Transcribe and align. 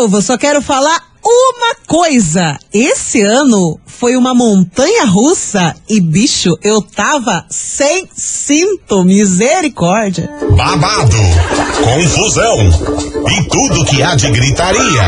povo, 0.00 0.22
só 0.22 0.38
quero 0.38 0.62
falar 0.62 0.98
uma 1.22 1.74
coisa. 1.86 2.58
Esse 2.72 3.20
ano 3.20 3.78
foi 3.84 4.16
uma 4.16 4.32
montanha 4.34 5.04
russa 5.04 5.74
e, 5.86 6.00
bicho, 6.00 6.56
eu 6.62 6.80
tava 6.80 7.44
sem 7.50 8.08
cinto. 8.16 9.04
Misericórdia. 9.04 10.30
Babado, 10.56 11.18
confusão 11.84 12.56
e 13.28 13.48
tudo 13.50 13.84
que 13.84 14.02
há 14.02 14.14
de 14.14 14.30
gritaria. 14.30 15.02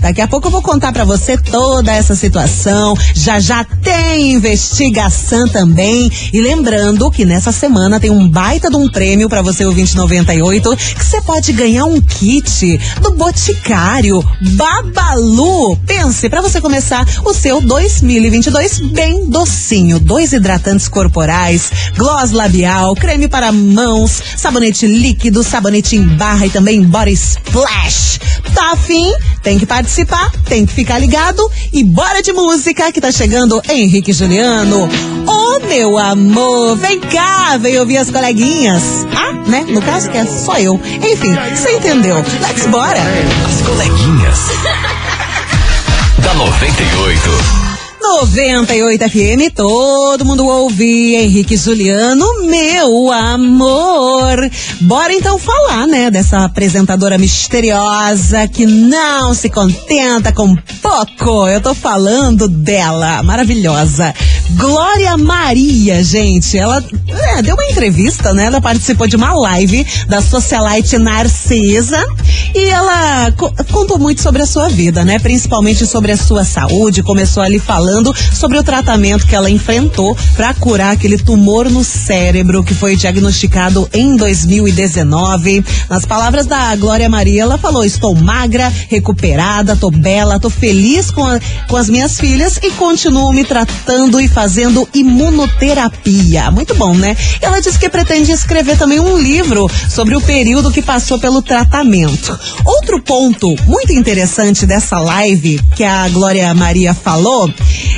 Daqui 0.00 0.20
a 0.20 0.28
pouco 0.28 0.48
eu 0.48 0.50
vou 0.50 0.62
contar 0.62 0.92
para 0.92 1.04
você 1.04 1.36
toda 1.36 1.92
essa 1.92 2.14
situação. 2.14 2.96
Já 3.14 3.38
já 3.38 3.64
tem 3.64 4.32
investigação 4.32 5.46
também. 5.48 6.10
E 6.32 6.40
lembrando 6.40 7.10
que 7.10 7.24
nessa 7.24 7.52
semana 7.52 8.00
tem 8.00 8.10
um 8.10 8.28
baita 8.28 8.70
de 8.70 8.76
um 8.76 8.88
prêmio 8.88 9.28
para 9.28 9.42
você 9.42 9.64
o 9.64 9.72
2098 9.72 10.76
que 10.76 11.04
você 11.04 11.20
pode 11.22 11.52
ganhar 11.52 11.84
um 11.84 12.00
kit 12.00 12.78
do 13.00 13.12
Boticário 13.12 14.24
Babalu. 14.56 15.76
Pense 15.86 16.28
para 16.28 16.40
você 16.40 16.60
começar 16.60 17.06
o 17.24 17.32
seu 17.32 17.60
2022 17.60 18.92
bem 18.92 19.28
docinho. 19.28 19.98
Dois 19.98 20.32
hidratantes 20.32 20.88
corporais, 20.88 21.70
gloss 21.96 22.32
labial, 22.32 22.94
creme 23.02 23.26
para 23.26 23.50
mãos, 23.50 24.22
sabonete 24.36 24.86
líquido, 24.86 25.42
sabonete 25.42 25.96
em 25.96 26.06
barra 26.16 26.46
e 26.46 26.50
também 26.50 26.84
body 26.84 27.10
splash. 27.14 28.20
Tá 28.54 28.74
afim? 28.74 29.12
Tem 29.42 29.58
que 29.58 29.66
participar, 29.66 30.30
tem 30.44 30.64
que 30.64 30.72
ficar 30.72 31.00
ligado 31.00 31.42
e 31.72 31.82
bora 31.82 32.22
de 32.22 32.32
música 32.32 32.92
que 32.92 33.00
tá 33.00 33.10
chegando 33.10 33.60
Henrique 33.68 34.12
Juliano. 34.12 34.88
Ô 35.26 35.32
oh, 35.32 35.66
meu 35.66 35.98
amor, 35.98 36.76
vem 36.76 37.00
cá, 37.00 37.56
vem 37.56 37.76
ouvir 37.76 37.96
as 37.96 38.08
coleguinhas. 38.08 39.04
Ah, 39.16 39.32
né? 39.50 39.66
No 39.68 39.82
caso 39.82 40.08
que 40.08 40.16
é 40.16 40.24
só 40.24 40.56
eu. 40.58 40.80
Enfim, 41.02 41.34
você 41.56 41.72
entendeu. 41.72 42.14
Let's 42.14 42.66
bora. 42.66 43.00
As 43.48 43.66
coleguinhas. 43.66 44.38
da 46.22 46.34
98. 46.34 47.61
98 48.02 49.08
FM, 49.08 49.54
todo 49.54 50.24
mundo 50.24 50.44
ouve 50.44 51.14
Henrique 51.14 51.56
Juliano, 51.56 52.26
meu 52.44 53.12
amor. 53.12 54.50
Bora 54.80 55.14
então 55.14 55.38
falar, 55.38 55.86
né, 55.86 56.10
dessa 56.10 56.44
apresentadora 56.44 57.16
misteriosa 57.16 58.48
que 58.48 58.66
não 58.66 59.32
se 59.32 59.48
contenta 59.48 60.32
com 60.32 60.56
pouco. 60.82 61.46
Eu 61.46 61.60
tô 61.60 61.74
falando 61.74 62.48
dela, 62.48 63.22
maravilhosa. 63.22 64.12
Glória 64.54 65.16
Maria, 65.16 66.02
gente. 66.04 66.58
Ela 66.58 66.82
é, 67.08 67.42
deu 67.42 67.54
uma 67.54 67.66
entrevista, 67.66 68.32
né? 68.34 68.46
Ela 68.46 68.60
participou 68.60 69.06
de 69.06 69.16
uma 69.16 69.32
live 69.32 69.86
da 70.08 70.20
socialite 70.20 70.98
Narcisa 70.98 72.04
e 72.54 72.68
ela 72.68 73.32
co 73.32 73.52
contou 73.72 73.98
muito 73.98 74.20
sobre 74.20 74.42
a 74.42 74.46
sua 74.46 74.68
vida, 74.68 75.04
né? 75.04 75.18
Principalmente 75.18 75.86
sobre 75.86 76.12
a 76.12 76.16
sua 76.16 76.44
saúde. 76.44 77.02
Começou 77.02 77.42
ali 77.42 77.58
falando 77.58 78.14
sobre 78.32 78.58
o 78.58 78.62
tratamento 78.62 79.26
que 79.26 79.34
ela 79.34 79.50
enfrentou 79.50 80.16
para 80.36 80.52
curar 80.54 80.92
aquele 80.92 81.16
tumor 81.16 81.70
no 81.70 81.82
cérebro 81.82 82.62
que 82.62 82.74
foi 82.74 82.94
diagnosticado 82.94 83.88
em 83.92 84.16
2019. 84.16 85.64
Nas 85.88 86.04
palavras 86.04 86.46
da 86.46 86.74
Glória 86.76 87.08
Maria, 87.08 87.42
ela 87.42 87.58
falou: 87.58 87.84
Estou 87.84 88.14
magra, 88.14 88.72
recuperada, 88.88 89.76
tô 89.76 89.90
bela, 89.90 90.38
tô 90.38 90.50
feliz 90.50 91.10
com, 91.10 91.26
a, 91.26 91.40
com 91.68 91.76
as 91.76 91.88
minhas 91.88 92.18
filhas 92.18 92.58
e 92.62 92.70
continuo 92.72 93.32
me 93.32 93.44
tratando 93.44 94.20
e 94.20 94.28
fazendo 94.28 94.41
imunoterapia. 94.94 96.50
Muito 96.50 96.74
bom, 96.74 96.94
né? 96.94 97.16
Ela 97.40 97.60
disse 97.60 97.78
que 97.78 97.88
pretende 97.88 98.32
escrever 98.32 98.76
também 98.76 99.00
um 99.00 99.18
livro 99.18 99.70
sobre 99.88 100.16
o 100.16 100.20
período 100.20 100.70
que 100.70 100.82
passou 100.82 101.18
pelo 101.18 101.42
tratamento. 101.42 102.38
Outro 102.64 103.00
ponto 103.02 103.54
muito 103.66 103.92
interessante 103.92 104.66
dessa 104.66 104.98
live 104.98 105.60
que 105.76 105.84
a 105.84 106.08
Glória 106.08 106.52
Maria 106.54 106.94
falou, 106.94 107.52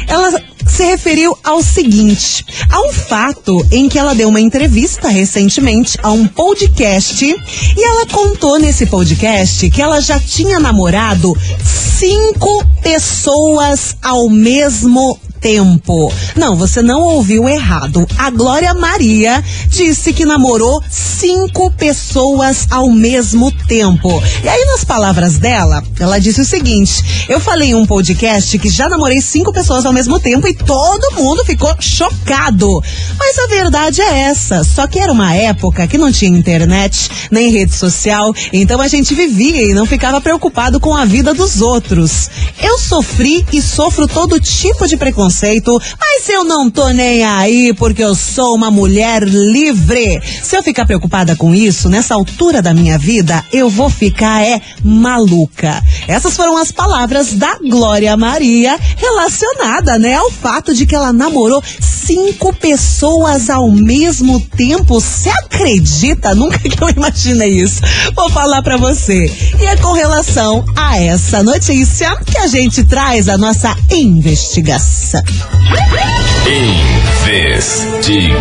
ela 0.09 0.43
se 0.67 0.85
referiu 0.85 1.37
ao 1.45 1.63
seguinte: 1.63 2.45
a 2.69 2.81
um 2.81 2.93
fato 2.93 3.65
em 3.71 3.89
que 3.89 3.99
ela 3.99 4.15
deu 4.15 4.29
uma 4.29 4.41
entrevista 4.41 5.09
recentemente 5.09 5.99
a 6.03 6.11
um 6.11 6.27
podcast 6.27 7.25
e 7.25 7.85
ela 7.85 8.07
contou 8.07 8.59
nesse 8.59 8.87
podcast 8.87 9.71
que 9.71 9.83
ela 9.83 10.01
já 10.01 10.19
tinha 10.19 10.59
namorado 10.59 11.33
cinco 11.63 12.65
pessoas 12.83 13.97
ao 14.03 14.29
mesmo 14.29 15.19
tempo. 15.45 16.11
Não, 16.35 16.57
você 16.57 16.81
não 16.81 17.03
ouviu 17.03 17.47
errado. 17.47 18.09
A 18.17 18.31
Glória 18.31 18.73
Maria 18.73 19.45
disse 19.69 20.11
que 20.15 20.25
namorou 20.25 20.83
cinco 20.91 21.71
pessoas 21.71 22.67
ao 22.71 22.89
mesmo 22.89 23.53
tempo. 23.53 24.23
E 24.43 24.49
aí, 24.49 24.65
nas 24.65 24.85
palavras 24.85 25.37
dela, 25.37 25.85
ela 26.01 26.19
disse 26.19 26.41
o 26.41 26.47
seguinte: 26.47 27.27
eu 27.29 27.39
falei 27.39 27.73
em 27.73 27.75
um 27.75 27.85
podcast 27.85 28.59
que 28.59 28.71
já 28.71 28.89
namorei 28.89 29.21
cinco 29.21 29.53
pessoas 29.53 29.85
ao 29.85 29.93
mesmo 29.93 30.19
tempo 30.19 30.49
e 30.49 30.55
todo 30.55 31.15
mundo 31.15 31.45
ficou 31.45 31.77
chocado. 31.79 32.83
Mas 33.19 33.39
a 33.39 33.47
verdade 33.47 34.01
é 34.01 34.21
essa. 34.21 34.65
Só 34.65 34.87
que 34.87 34.99
era 34.99 35.13
uma 35.13 35.35
época 35.35 35.87
que 35.87 35.99
não 35.99 36.11
tinha 36.11 36.39
internet, 36.39 37.11
nem 37.31 37.51
rede 37.51 37.75
social, 37.75 38.33
então 38.51 38.81
a 38.81 38.89
gente 38.89 39.15
vivia 39.15 39.63
e 39.63 39.75
não 39.75 39.85
ficava 39.85 40.23
preocupado 40.23 40.81
com 40.81 40.97
a 40.97 41.05
vida 41.05 41.35
dos 41.35 41.61
outros. 41.61 42.31
Eu 42.63 42.79
sofri 42.79 43.45
e 43.53 43.61
sofro 43.61 44.09
todo 44.09 44.41
tipo 44.41 44.87
de 44.89 44.97
preconceito 44.97 45.34
preconceito, 45.35 45.83
mas 45.99 46.29
eu 46.29 46.45
não 46.45 46.71
tô 46.71 46.89
nem 46.91 47.25
aí 47.25 47.75
porque 47.75 48.03
eu 48.03 48.15
sou 48.15 48.55
uma 48.55 48.71
mulher 48.71 49.23
livre. 49.25 50.21
Se 50.43 50.57
eu 50.57 50.63
ficar 50.63 50.87
preocupada 50.87 51.35
com 51.35 51.55
isso, 51.55 51.89
nessa 51.89 52.15
altura 52.15 52.63
da 52.63 52.73
minha 52.73 52.97
vida, 52.97 53.45
eu 53.53 53.69
vou 53.69 53.91
ficar 53.91 54.43
é 54.43 54.61
maluca. 54.83 55.83
Essas 56.07 56.37
foram 56.37 56.57
as 56.57 56.71
palavras 56.71 57.35
da 57.35 57.59
Glória 57.59 58.17
Maria 58.17 58.79
relacionada, 58.97 59.99
né, 59.99 60.15
ao 60.15 60.31
fato 60.31 60.75
de 60.75 60.87
que 60.87 60.95
ela 60.95 61.13
namorou 61.13 61.63
cinco 61.81 62.55
pessoas 62.55 63.51
ao 63.51 63.71
mesmo 63.71 64.41
tempo. 64.41 65.01
Você 65.01 65.31
acredita? 65.31 66.35
Nunca 66.35 66.59
que 66.59 66.83
eu 66.83 66.91
imaginei 66.91 67.61
isso. 67.61 67.81
Vou 68.15 68.31
falar 68.31 68.63
para 68.63 68.77
você. 68.77 69.31
E 69.61 69.67
é 69.67 69.77
com 69.77 69.93
relação 69.93 70.65
a 70.77 70.99
essa 70.99 71.43
notícia 71.43 72.15
que 72.25 72.39
a 72.39 72.47
gente 72.47 72.85
traz 72.85 73.29
a 73.29 73.39
nossa 73.39 73.75
investigação. 73.91 75.24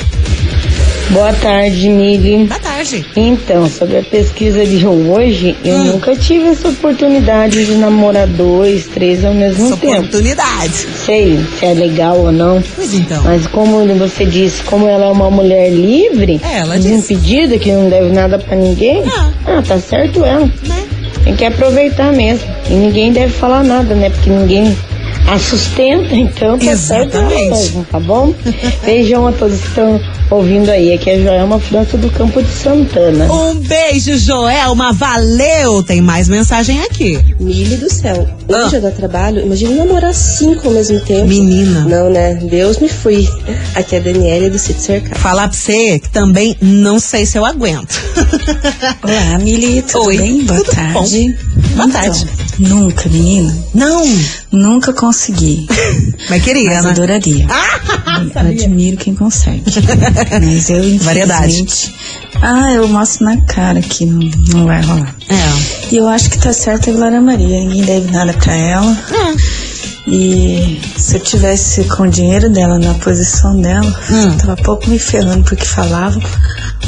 Boa 1.11 1.33
tarde, 1.33 1.89
Mili. 1.89 2.45
Boa 2.45 2.61
tarde. 2.61 3.05
Então, 3.17 3.69
sobre 3.69 3.99
a 3.99 4.03
pesquisa 4.03 4.65
de 4.65 4.87
hoje, 4.87 5.57
eu 5.65 5.75
Hum. 5.77 5.85
nunca 5.85 6.15
tive 6.15 6.47
essa 6.49 6.69
oportunidade 6.69 7.65
de 7.67 7.73
namorar 7.75 8.29
dois, 8.29 8.87
três 8.87 9.25
ao 9.25 9.35
mesmo 9.35 9.67
Essa 9.67 9.77
tempo. 9.77 9.99
oportunidade. 9.99 10.73
Sei 11.05 11.39
se 11.59 11.67
é 11.67 11.75
legal 11.75 12.17
ou 12.19 12.31
não. 12.31 12.63
Pois 12.77 12.95
então. 12.95 13.25
Mas 13.25 13.45
como 13.49 13.85
você 13.99 14.25
disse, 14.25 14.63
como 14.63 14.87
ela 14.89 15.07
é 15.07 15.09
uma 15.09 15.31
mulher 15.31 15.71
livre, 15.73 16.41
É, 16.49 16.59
ela 16.61 16.77
disse. 16.79 16.91
desimpedida, 17.15 17.59
que 17.59 17.73
não 17.73 17.89
deve 17.91 18.13
nada 18.13 18.39
pra 18.39 18.55
ninguém, 18.57 19.03
Ah. 19.07 19.31
ah, 19.47 19.63
tá 19.67 19.79
certo 19.81 20.25
ela. 20.25 20.47
Né? 20.47 20.85
Tem 21.25 21.35
que 21.35 21.45
aproveitar 21.45 22.13
mesmo. 22.13 22.47
E 22.71 22.75
ninguém 22.75 23.13
deve 23.13 23.33
falar 23.33 23.65
nada, 23.65 23.95
né? 23.97 24.11
Porque 24.11 24.31
ninguém 24.31 24.77
a 25.27 25.39
sustenta, 25.39 26.15
então 26.15 26.59
tá 26.59 26.77
certo 26.77 27.17
ela 27.17 27.27
Exatamente. 27.33 27.51
mesmo, 27.51 27.87
tá 27.91 28.01
bom? 28.01 28.35
Beijão 28.85 29.27
a 29.27 29.33
todos 29.33 29.61
que 29.61 29.69
estão 29.69 30.01
ouvindo 30.31 30.69
aí. 30.71 30.93
Aqui 30.93 31.11
é 31.11 31.15
a 31.17 31.21
Joelma 31.21 31.59
França 31.61 31.97
do 31.97 32.11
Campo 32.11 32.43
de 32.43 32.49
Santana. 32.49 33.31
Um 33.33 33.55
beijo, 33.57 34.17
Joelma. 34.19 34.93
Valeu. 34.93 35.83
Tem 35.83 36.01
mais 36.01 36.29
mensagem 36.29 36.83
aqui. 36.83 37.19
Mili 37.39 37.77
do 37.77 37.93
céu. 37.93 38.29
Ah. 38.49 38.57
Hoje 38.57 38.73
já 38.73 38.79
dá 38.81 38.91
trabalho. 38.91 39.43
Imagina 39.43 39.85
namorar 39.85 40.15
cinco 40.15 40.69
ao 40.69 40.75
mesmo 40.75 41.01
tempo. 41.01 41.27
Menina. 41.27 41.81
Não, 41.81 42.11
né? 42.11 42.35
Deus 42.35 42.79
me 42.79 42.89
fui. 42.89 43.29
Aqui 43.75 43.97
é 43.97 43.99
a 43.99 44.03
Daniela 44.03 44.51
do 44.51 44.59
Sítio 44.59 44.83
Cercado. 44.83 45.19
Falar 45.19 45.49
pra 45.49 45.57
você 45.57 45.99
que 45.99 46.11
também 46.11 46.57
não 46.61 46.99
sei 46.99 47.27
se 47.27 47.39
eu 47.39 47.45
aguento. 47.45 48.01
Olá, 49.03 49.39
Mili, 49.39 49.83
tudo 49.83 50.07
Oi, 50.07 50.19
bem? 50.19 50.45
Boa 50.45 50.59
tudo 50.61 50.71
tarde. 50.75 50.93
bom? 50.95 51.77
Boa 51.77 51.89
tarde. 51.89 52.27
Nunca, 52.59 53.09
menina, 53.09 53.57
Não, 53.75 54.05
nunca 54.53 54.93
consegui. 54.93 55.67
mas 56.29 56.43
queria, 56.43 56.71
Mas 56.75 56.85
né? 56.85 56.91
adoraria. 56.91 57.47
eu 58.35 58.41
admiro 58.41 58.97
quem 58.97 59.15
consegue. 59.15 59.63
Mas 59.65 60.69
eu, 60.71 60.79
infelizmente... 60.79 61.05
Variedade. 61.05 61.95
Ah, 62.43 62.73
eu 62.73 62.89
mostro 62.89 63.25
na 63.25 63.41
cara 63.43 63.81
que 63.81 64.05
não, 64.05 64.19
não 64.49 64.67
vai 64.67 64.83
rolar. 64.83 65.15
É. 65.29 65.95
E 65.95 65.97
eu 65.97 66.09
acho 66.09 66.31
que 66.31 66.39
tá 66.39 66.53
certa 66.53 66.91
a 66.91 66.95
Glória 66.95 67.21
Maria. 67.21 67.61
Ninguém 67.61 67.83
deve 67.83 68.11
nada 68.11 68.33
pra 68.35 68.55
ela. 68.55 68.97
E 70.07 70.81
se 70.97 71.17
eu 71.17 71.21
tivesse 71.21 71.85
com 71.85 72.05
o 72.05 72.09
dinheiro 72.09 72.49
dela 72.51 72.79
na 72.79 72.95
posição 72.95 73.61
dela, 73.61 73.95
Hum. 74.11 74.37
tava 74.39 74.57
pouco 74.57 74.89
me 74.89 74.99
ferrando 74.99 75.45
porque 75.45 75.65
falavam. 75.65 76.23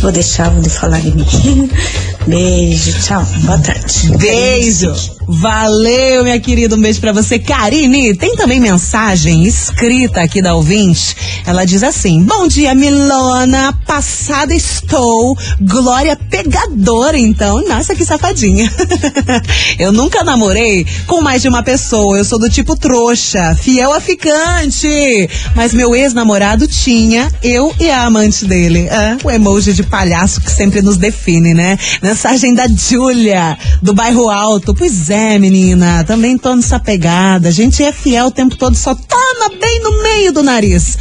Ou 0.02 0.10
deixavam 0.10 0.60
de 0.60 0.70
falar 0.70 1.00
de 1.00 1.12
mim. 1.12 1.70
Beijo, 2.26 2.92
tchau. 3.02 3.24
Boa 3.44 3.58
tarde. 3.58 4.10
Beijo. 4.16 4.92
Valeu, 5.28 6.24
minha 6.24 6.38
querida. 6.40 6.74
Um 6.74 6.80
beijo 6.80 7.00
pra 7.00 7.12
você. 7.12 7.38
Karine, 7.38 8.14
tem 8.16 8.36
também 8.36 8.60
mensagem 8.60 9.44
escrita 9.44 10.20
aqui 10.20 10.42
da 10.42 10.54
ouvinte. 10.54 11.16
Ela 11.46 11.64
diz 11.64 11.82
assim: 11.82 12.22
Bom 12.24 12.46
dia, 12.48 12.74
Milona. 12.74 13.72
Passada 13.86 14.54
estou. 14.54 15.36
Glória 15.60 16.16
pegadora, 16.16 17.18
então. 17.18 17.62
Nossa, 17.66 17.94
que 17.94 18.04
safadinha. 18.04 18.70
Eu 19.78 19.92
nunca 19.92 20.24
namorei 20.24 20.86
com 21.06 21.20
mais 21.20 21.42
de 21.42 21.48
uma 21.48 21.62
pessoa. 21.62 22.18
Eu 22.18 22.24
sou 22.24 22.38
do 22.38 22.48
tipo 22.48 22.76
trouxa, 22.76 23.54
fiel 23.54 23.92
a 23.92 24.00
ficante. 24.00 25.28
Mas 25.54 25.72
meu 25.72 25.94
ex-namorado 25.94 26.66
tinha, 26.66 27.30
eu 27.42 27.74
e 27.78 27.90
a 27.90 28.02
amante 28.02 28.44
dele. 28.44 28.88
Ah, 28.90 29.16
o 29.22 29.30
emoji 29.30 29.72
de 29.72 29.82
palhaço 29.82 30.40
que 30.40 30.50
sempre 30.50 30.82
nos 30.82 30.96
define, 30.96 31.54
né? 31.54 31.78
Mensagem 32.02 32.54
da 32.54 32.66
Júlia, 32.66 33.56
do 33.80 33.94
bairro 33.94 34.28
Alto. 34.28 34.74
Pois 34.74 35.10
é, 35.10 35.11
menina, 35.38 36.04
também 36.04 36.38
tô 36.38 36.54
nessa 36.54 36.80
pegada. 36.80 37.48
A 37.48 37.52
gente 37.52 37.82
é 37.82 37.92
fiel 37.92 38.26
o 38.26 38.30
tempo 38.30 38.56
todo, 38.56 38.74
só 38.74 38.94
toma 38.94 39.58
bem 39.60 39.80
no 39.80 40.02
meio 40.02 40.32
do 40.32 40.42
nariz. 40.42 40.96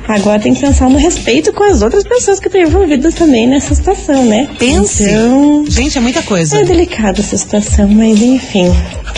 Agora 0.07 0.39
tem 0.39 0.53
que 0.53 0.61
pensar 0.61 0.89
no 0.89 0.97
respeito 0.97 1.51
com 1.51 1.63
as 1.65 1.81
outras 1.81 2.03
pessoas 2.05 2.39
que 2.39 2.47
estão 2.47 2.61
envolvidas 2.61 3.13
também 3.13 3.45
nessa 3.45 3.75
situação, 3.75 4.23
né? 4.25 4.47
Pense. 4.57 5.03
Então, 5.03 5.65
Gente, 5.67 5.97
é 5.97 6.01
muita 6.01 6.21
coisa. 6.23 6.57
é 6.57 6.63
delicada 6.63 7.19
essa 7.19 7.37
situação, 7.37 7.89
mas 7.89 8.21
enfim, 8.21 8.71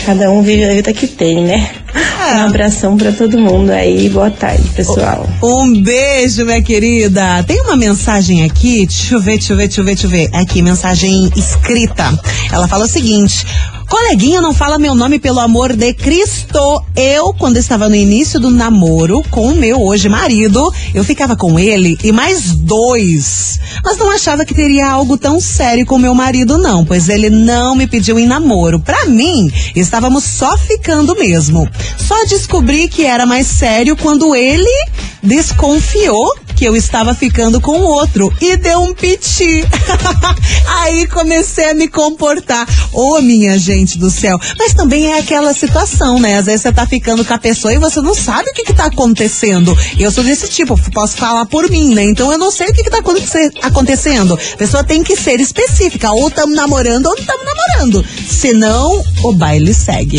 cada 0.04 0.30
um 0.30 0.42
vive 0.42 0.64
a 0.64 0.74
vida 0.74 0.92
que 0.92 1.06
tem, 1.06 1.44
né? 1.44 1.70
É. 1.94 2.36
Um 2.36 2.46
abração 2.46 2.96
pra 2.96 3.12
todo 3.12 3.38
mundo 3.38 3.70
aí, 3.70 4.08
boa 4.08 4.30
tarde, 4.30 4.68
pessoal. 4.70 5.28
Um 5.42 5.82
beijo, 5.82 6.44
minha 6.44 6.60
querida. 6.62 7.42
Tem 7.44 7.60
uma 7.62 7.76
mensagem 7.76 8.44
aqui, 8.44 8.86
deixa 8.86 9.14
eu 9.14 9.20
ver, 9.20 9.38
deixa 9.38 9.52
eu 9.52 9.56
ver, 9.56 9.66
deixa 9.66 9.80
eu 9.80 9.84
ver, 9.84 9.94
deixa 9.94 10.06
eu 10.06 10.10
ver. 10.10 10.30
Aqui, 10.32 10.62
mensagem 10.62 11.30
escrita. 11.36 12.18
Ela 12.52 12.68
fala 12.68 12.84
o 12.84 12.88
seguinte. 12.88 13.46
Coleguinha, 13.88 14.42
não 14.42 14.52
fala 14.52 14.78
meu 14.78 14.94
nome 14.94 15.18
pelo 15.18 15.40
amor 15.40 15.74
de 15.74 15.94
Cristo. 15.94 16.84
Eu, 16.94 17.32
quando 17.32 17.56
estava 17.56 17.88
no 17.88 17.94
início 17.94 18.38
do 18.38 18.50
namoro 18.50 19.22
com 19.30 19.46
o 19.46 19.54
meu 19.54 19.80
hoje 19.80 20.10
marido, 20.10 20.70
eu 20.92 21.02
ficava 21.02 21.34
com 21.34 21.58
ele 21.58 21.96
e 22.04 22.12
mais 22.12 22.52
dois. 22.52 23.58
Mas 23.82 23.96
não 23.96 24.10
achava 24.10 24.44
que 24.44 24.52
teria 24.52 24.90
algo 24.90 25.16
tão 25.16 25.40
sério 25.40 25.86
com 25.86 25.96
meu 25.98 26.14
marido, 26.14 26.58
não, 26.58 26.84
pois 26.84 27.08
ele 27.08 27.30
não 27.30 27.74
me 27.74 27.86
pediu 27.86 28.18
em 28.18 28.26
namoro. 28.26 28.78
Pra 28.78 29.06
mim, 29.06 29.50
estávamos 29.74 30.22
só 30.22 30.58
ficando 30.58 31.16
mesmo. 31.16 31.66
Só 31.96 32.26
descobri 32.26 32.88
que 32.88 33.06
era 33.06 33.24
mais 33.24 33.46
sério 33.46 33.96
quando 33.96 34.34
ele 34.36 34.68
desconfiou 35.22 36.30
que 36.58 36.64
eu 36.64 36.74
estava 36.74 37.14
ficando 37.14 37.60
com 37.60 37.82
outro 37.82 38.32
e 38.40 38.56
deu 38.56 38.80
um 38.80 38.92
piti. 38.92 39.64
Aí 40.80 41.06
comecei 41.06 41.70
a 41.70 41.74
me 41.74 41.86
comportar. 41.86 42.66
Ô, 42.92 43.20
minha 43.20 43.56
gente 43.56 43.77
do 43.86 44.10
céu. 44.10 44.38
Mas 44.58 44.74
também 44.74 45.12
é 45.12 45.18
aquela 45.18 45.52
situação, 45.54 46.18
né? 46.18 46.38
Às 46.38 46.46
vezes 46.46 46.62
você 46.62 46.72
tá 46.72 46.86
ficando 46.86 47.24
com 47.24 47.32
a 47.34 47.38
pessoa 47.38 47.72
e 47.72 47.78
você 47.78 48.00
não 48.00 48.14
sabe 48.14 48.50
o 48.50 48.52
que 48.52 48.64
que 48.64 48.72
tá 48.74 48.86
acontecendo. 48.86 49.76
Eu 49.98 50.10
sou 50.10 50.24
desse 50.24 50.48
tipo, 50.48 50.76
posso 50.92 51.16
falar 51.16 51.46
por 51.46 51.68
mim, 51.70 51.94
né? 51.94 52.04
Então 52.04 52.32
eu 52.32 52.38
não 52.38 52.50
sei 52.50 52.68
o 52.68 52.72
que 52.72 52.82
que 52.82 52.90
tá 52.90 52.98
aconte- 52.98 53.26
acontecendo. 53.62 54.38
A 54.54 54.56
pessoa 54.56 54.82
tem 54.82 55.02
que 55.02 55.14
ser 55.16 55.40
específica. 55.40 56.10
Ou 56.10 56.28
estamos 56.28 56.54
namorando 56.56 57.06
ou 57.06 57.12
não 57.14 57.20
estamos 57.20 57.44
namorando. 57.44 57.57
Senão, 58.26 59.04
o 59.22 59.32
baile 59.32 59.72
segue. 59.72 60.18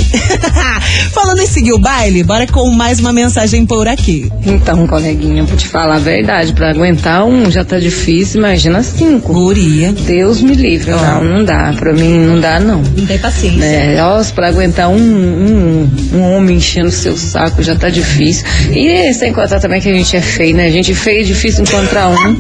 Falando 1.12 1.42
em 1.42 1.48
seguir 1.48 1.74
o 1.74 1.80
baile, 1.80 2.24
bora 2.24 2.48
com 2.48 2.70
mais 2.72 3.00
uma 3.00 3.12
mensagem 3.12 3.66
por 3.66 3.88
aqui. 3.88 4.32
Então, 4.46 4.88
coleguinha, 4.88 5.44
vou 5.44 5.58
te 5.58 5.68
falar 5.68 5.96
a 5.96 6.00
verdade. 6.00 6.54
Pra 6.54 6.70
aguentar 6.70 7.26
um 7.26 7.52
já 7.52 7.66
tá 7.66 7.78
difícil, 7.78 8.40
imagina 8.40 8.82
cinco. 8.82 9.34
Guria. 9.34 9.92
Deus 9.92 10.42
me 10.42 10.54
livre. 10.54 10.92
Não, 10.92 11.24
não 11.24 11.44
dá. 11.44 11.74
Pra 11.78 11.94
mim, 11.94 12.20
não 12.20 12.40
dá, 12.40 12.60
não. 12.60 12.82
Não 12.82 13.06
tem 13.06 13.18
paciência. 13.20 13.60
Né? 13.60 14.02
Nossa, 14.02 14.34
pra 14.34 14.48
aguentar 14.48 14.90
um, 14.90 14.96
um, 14.96 15.90
um 16.14 16.22
homem 16.22 16.58
enchendo 16.58 16.92
seu 16.92 17.18
saco 17.18 17.62
já 17.62 17.76
tá 17.76 17.90
difícil. 17.90 18.46
E 18.72 19.14
sem 19.14 19.34
contar 19.34 19.60
também 19.60 19.82
que 19.82 19.90
a 19.90 19.94
gente 19.94 20.16
é 20.16 20.22
feio, 20.22 20.56
né? 20.56 20.68
A 20.68 20.72
gente 20.72 20.94
feio 20.96 21.22
é 21.22 21.24
difícil 21.24 21.64
encontrar 21.64 22.10
um. 22.10 22.36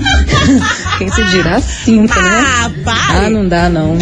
Quem 0.97 1.09
se 1.09 1.23
dirá 1.25 1.59
cinco, 1.59 2.15
né? 2.19 2.43
Ah, 2.45 2.71
para! 2.83 3.25
Ah, 3.25 3.29
não 3.29 3.47
dá, 3.47 3.69
não. 3.69 3.97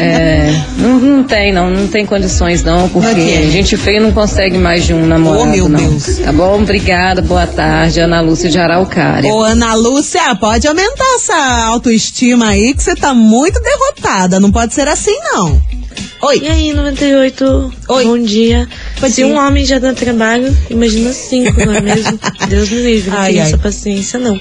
É, 0.00 0.29
não, 0.78 0.98
não 0.98 1.24
tem, 1.24 1.52
não. 1.52 1.70
Não 1.70 1.86
tem 1.88 2.04
condições, 2.06 2.62
não. 2.62 2.88
Porque 2.88 3.08
Ok. 3.10 3.50
gente 3.50 3.76
feia 3.76 4.00
não 4.00 4.12
consegue 4.12 4.58
mais 4.58 4.84
de 4.84 4.94
um 4.94 5.06
namorado, 5.06 5.42
Oh, 5.44 5.46
meu 5.46 5.68
não. 5.68 5.78
Deus. 5.78 6.18
Tá 6.18 6.32
bom? 6.32 6.60
Obrigada, 6.62 7.22
boa 7.22 7.46
tarde. 7.46 8.00
Ana 8.00 8.20
Lúcia 8.20 8.50
de 8.50 8.58
Araucária. 8.58 9.32
Ô, 9.32 9.42
Ana 9.42 9.74
Lúcia, 9.74 10.34
pode 10.36 10.66
aumentar 10.66 11.14
essa 11.16 11.64
autoestima 11.66 12.48
aí, 12.48 12.74
que 12.74 12.82
você 12.82 12.94
tá 12.94 13.14
muito 13.14 13.60
derrotada. 13.60 14.38
Não 14.40 14.50
pode 14.50 14.74
ser 14.74 14.88
assim, 14.88 15.16
não. 15.32 15.60
Oi. 16.22 16.38
E 16.42 16.48
aí, 16.48 16.72
98? 16.74 17.72
Oi. 17.88 18.04
Bom 18.04 18.18
dia. 18.18 18.68
Bom 19.00 19.08
Se 19.08 19.14
dia. 19.16 19.26
um 19.26 19.36
homem 19.38 19.64
já 19.64 19.78
dá 19.78 19.94
trabalho, 19.94 20.54
imagina 20.68 21.12
cinco, 21.14 21.64
não 21.64 21.74
é 21.74 21.80
mesmo? 21.80 22.18
Deus 22.46 22.68
me 22.70 22.82
livre, 22.82 23.10
não 23.10 23.18
Ai, 23.18 23.30
tenho 23.32 23.42
ai. 23.42 23.48
essa 23.48 23.58
paciência 23.58 24.18
não. 24.18 24.38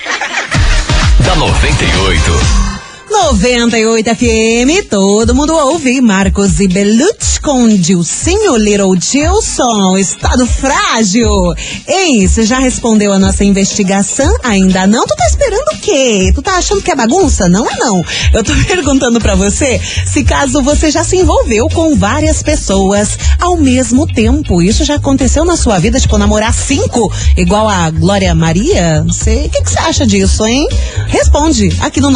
da 1.29 1.35
98. 1.35 2.68
98 3.11 4.15
FM, 4.15 4.89
todo 4.89 5.35
mundo 5.35 5.55
ouve. 5.55 6.01
Marcos 6.01 6.61
e 6.61 6.69
Belucci 6.69 7.41
com 7.41 7.67
Dilcinho 7.69 8.57
Little 8.57 8.95
Dilson, 8.97 9.97
estado 9.97 10.47
frágil. 10.47 11.55
Ei, 11.87 12.29
você 12.29 12.45
já 12.45 12.59
respondeu 12.59 13.13
a 13.13 13.19
nossa 13.19 13.45
investigação? 13.45 14.31
Ainda 14.43 14.87
não? 14.87 15.07
Tu 15.07 15.17
tá 15.17 15.27
esperando 15.27 15.69
o 15.69 15.79
quê? 15.79 16.33
Tu 16.35 16.43
tá 16.43 16.57
achando 16.57 16.83
que 16.83 16.91
é 16.91 16.95
bagunça? 16.97 17.49
Não 17.49 17.69
é 17.69 17.77
não. 17.77 18.03
Eu 18.35 18.45
tô 18.45 18.53
perguntando 18.67 19.19
pra 19.21 19.35
você 19.35 19.81
se 20.07 20.23
caso 20.25 20.63
você 20.63 20.91
já 20.91 21.03
se 21.03 21.17
envolveu 21.17 21.69
com 21.69 21.97
várias 21.97 22.43
pessoas 22.43 23.19
ao 23.41 23.57
mesmo 23.57 24.07
tempo. 24.07 24.61
Isso 24.61 24.85
já 24.85 24.97
aconteceu 24.97 25.45
na 25.45 25.57
sua 25.57 25.79
vida? 25.79 25.99
Tipo, 25.99 26.19
namorar 26.19 26.53
cinco, 26.53 27.11
igual 27.37 27.69
a 27.69 27.89
Glória 27.91 28.35
Maria? 28.35 29.03
Você, 29.07 29.47
o 29.47 29.51
que 29.51 29.71
você 29.71 29.79
acha 29.79 30.07
disso, 30.07 30.45
hein? 30.45 30.69
Responde 31.07 31.75
aqui 31.81 32.01
no 32.01 32.11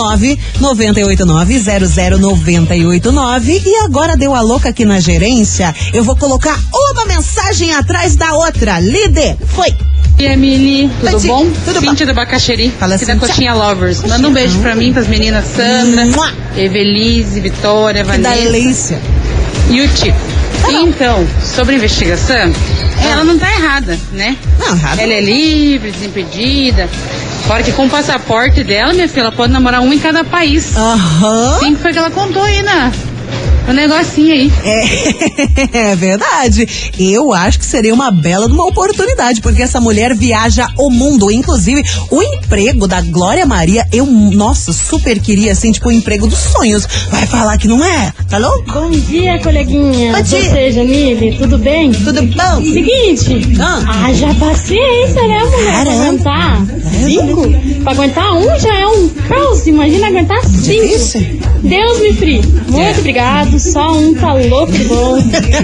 998900989 0.91 3.63
e 3.65 3.77
agora 3.85 4.17
deu 4.17 4.35
a 4.35 4.41
louca 4.41 4.71
aqui 4.71 4.85
na 4.85 4.99
gerência. 5.01 5.73
Eu 5.93 6.03
vou 6.03 6.17
colocar 6.17 6.59
uma 6.75 7.05
mensagem 7.07 7.73
atrás 7.75 8.17
da 8.17 8.33
outra. 8.35 8.81
Líder, 8.81 9.37
foi. 9.55 9.69
E 10.19 10.25
Emily, 10.25 10.91
tudo 11.01 11.21
bom? 11.27 11.47
tudo 11.65 11.81
bom. 11.81 11.89
Cíntia 11.91 12.05
do 12.07 12.13
Bacaxeri, 12.15 12.71
Fala, 12.79 12.95
aqui 12.97 13.07
da 13.07 13.13
Cíntia. 13.15 13.29
Coxinha 13.29 13.55
Lovers. 13.55 14.03
Manda 14.03 14.29
um 14.29 14.33
beijo 14.33 14.59
pra 14.61 14.75
mim, 14.75 14.93
pras 14.93 15.07
meninas 15.09 15.45
Sandra, 15.57 16.05
Mua. 16.07 16.31
Evelise, 16.57 17.41
Vitória, 17.41 18.03
Que 18.05 18.11
Vanessa 18.11 18.35
delícia. 18.43 19.01
e 19.71 19.81
o 19.81 19.89
Tito. 19.89 20.15
Então, 20.71 21.27
sobre 21.43 21.75
investigação, 21.77 22.53
ela 23.11 23.25
não 23.25 23.37
tá 23.39 23.51
errada, 23.53 23.99
né? 24.13 24.37
Não, 24.61 24.77
errado. 24.77 24.99
Ela 25.01 25.13
é 25.15 25.21
livre, 25.21 25.91
desimpedida. 25.91 26.89
Fora 27.47 27.63
que 27.63 27.73
com 27.73 27.87
o 27.87 27.91
passaporte 27.91 28.63
dela, 28.65 28.93
minha 28.93 29.09
filha, 29.09 29.23
ela 29.23 29.33
pode 29.33 29.53
namorar 29.53 29.81
um 29.81 29.93
em 29.93 29.99
cada 29.99 30.25
país. 30.25 30.77
Aham. 30.77 31.59
Sim, 31.61 31.77
foi 31.77 31.93
que 31.93 31.99
ela 31.99 32.11
contou 32.11 32.43
aí 32.43 32.63
na, 32.63 32.91
no 33.67 33.73
negocinho 33.73 34.33
aí. 34.33 34.53
É, 34.65 35.93
é 35.93 35.97
verdade. 35.97 36.93
Eu 36.99 37.33
acho 37.33 37.59
que 37.59 37.65
seria 37.67 37.95
uma 37.95 38.11
bela 38.11 38.47
de 38.47 38.53
uma 38.53 38.67
oportunidade, 38.67 39.41
porque 39.41 39.63
essa 39.63 39.81
mulher 39.81 40.15
viaja 40.15 40.69
o 40.79 40.91
mundo. 40.91 41.31
Inclusive, 41.31 41.83
o 42.11 42.23
emprego 42.23 42.87
da 42.87 43.01
Glória 43.01 43.47
Maria, 43.47 43.87
eu, 43.93 44.07
nossa, 44.07 44.73
super 44.73 45.19
queria, 45.21 45.53
assim, 45.53 45.73
tipo, 45.73 45.89
o 45.89 45.93
emprego 45.93 46.27
dos 46.27 46.39
sonhos. 46.39 46.87
Vai 47.11 47.27
falar 47.27 47.57
que 47.59 47.69
não 47.69 47.85
é? 47.85 48.13
Tá 48.29 48.39
louco? 48.39 48.73
Bom 48.73 48.91
dia, 48.91 49.39
coleguinha. 49.41 50.13
Bom 50.13 50.23
dia. 50.23 50.43
Você, 50.51 50.73
Jamile, 50.73 51.37
tudo 51.39 51.59
bem? 51.59 51.93
Tudo 51.93 52.23
bom? 52.23 52.63
Seguinte, 52.63 53.59
Ah. 53.61 54.07
haja 54.07 54.35
paciência, 54.35 55.29
né, 55.29 55.45
mulher? 55.45 55.73
Caramba. 55.85 56.23
Pra 56.23 56.33
aguentar 56.33 56.67
cinco? 57.05 57.83
Pra 57.83 57.93
aguentar 57.93 58.33
um 58.35 58.61
já 58.61 58.75
é 58.81 58.87
um 58.87 59.09
caos, 59.09 59.67
imagina 59.67 60.07
aguentar 60.09 60.43
cinco. 60.45 60.63
Difícil. 60.89 61.41
Deus 61.63 62.01
me 62.01 62.13
free. 62.15 62.43
Muito 62.69 62.81
É. 62.81 62.95
só 63.59 63.93
um 63.93 64.15
tá 64.15 64.35
louco 64.35 64.73
de 64.73 64.85
bom. 64.85 65.17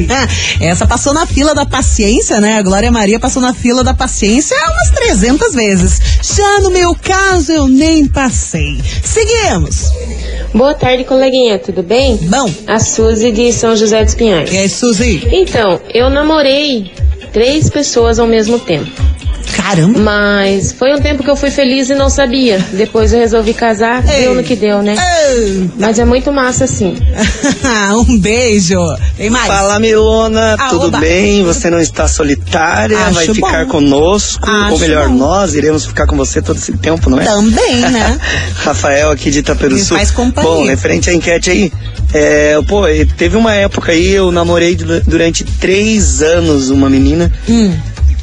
Essa 0.61 0.87
passou 0.87 1.13
na 1.13 1.27
fila 1.27 1.55
da 1.55 1.65
paciência, 1.67 2.41
né? 2.41 2.59
A 2.59 2.63
Glória 2.63 2.91
Maria 2.91 3.19
passou 3.19 3.41
na 3.43 3.53
fila 3.55 3.83
da 3.85 3.95
paciência 3.95 4.57
umas 4.71 4.91
300 4.91 5.55
vezes. 5.55 6.01
Já 6.23 6.61
no 6.61 6.71
meu 6.71 6.95
caso, 6.95 7.53
eu 7.53 7.67
nem 7.69 8.07
passei. 8.07 8.81
Seguimos. 9.03 9.91
Boa 10.55 10.75
tarde, 10.75 11.05
coleguinha, 11.05 11.59
tudo 11.59 11.83
bem? 11.83 12.17
Bom, 12.17 12.51
A 12.67 12.79
Suzy 12.79 13.31
de 13.33 13.53
São 13.53 13.77
José 13.77 14.05
dos 14.05 14.15
Pinhais. 14.15 14.53
e 14.53 14.57
aí, 14.59 14.69
Suzy? 14.69 15.27
Então, 15.31 15.81
eu 15.93 16.09
namorei 16.09 16.91
três 17.33 17.69
pessoas 17.69 18.19
ao 18.19 18.27
mesmo 18.27 18.59
tempo. 18.59 18.91
Caramba. 19.69 19.99
Mas 19.99 20.73
foi 20.73 20.95
um 20.95 21.01
tempo 21.01 21.23
que 21.23 21.29
eu 21.31 21.37
fui 21.37 21.51
feliz 21.51 21.91
e 21.91 21.95
não 21.95 22.09
sabia. 22.09 22.59
Depois 22.73 23.13
eu 23.13 23.19
resolvi 23.19 23.53
casar, 23.53 24.03
Ei. 24.09 24.23
deu 24.23 24.35
no 24.35 24.43
que 24.43 24.57
deu, 24.57 24.83
né? 24.83 24.95
Ah, 24.99 25.69
Mas 25.79 25.99
é 25.99 26.05
muito 26.05 26.33
massa, 26.33 26.65
assim. 26.65 26.97
um 28.09 28.19
beijo. 28.19 28.77
Tem 29.17 29.29
mais? 29.29 29.47
Fala 29.47 29.79
Milona, 29.79 30.57
Ah, 30.59 30.69
tudo 30.69 30.87
oba. 30.87 30.99
bem? 31.01 31.43
Você 31.45 31.69
não 31.71 31.79
está 31.81 32.09
solitária, 32.09 32.99
Acho 32.99 33.15
vai 33.15 33.27
ficar 33.35 33.65
bom. 33.67 33.73
conosco, 33.73 34.49
Acho 34.49 34.73
ou 34.73 34.79
melhor, 34.79 35.09
bom. 35.09 35.17
nós 35.17 35.55
iremos 35.55 35.85
ficar 35.85 36.07
com 36.07 36.17
você 36.17 36.41
todo 36.41 36.57
esse 36.57 36.73
tempo, 36.79 37.11
não 37.11 37.21
é? 37.21 37.25
Também, 37.25 37.77
né? 37.81 38.19
Rafael 38.65 39.11
aqui 39.11 39.31
de 39.31 39.41
Itaperuçu. 39.41 39.95
Faz 39.95 40.11
companhia. 40.11 40.51
Bom, 40.51 40.67
referente 40.67 41.11
à 41.11 41.13
enquete 41.15 41.51
aí, 41.51 41.73
é, 42.15 42.59
pô, 42.67 42.83
teve 43.17 43.37
uma 43.37 43.53
época 43.55 43.93
aí, 43.93 44.09
eu 44.13 44.33
namorei 44.33 44.75
du- 44.75 45.01
durante 45.03 45.45
três 45.45 46.23
anos 46.23 46.71
uma 46.71 46.89
menina. 46.89 47.31
Hum. 47.49 47.75